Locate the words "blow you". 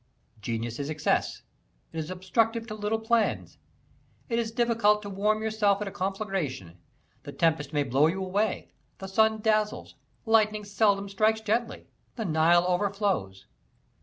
7.83-8.23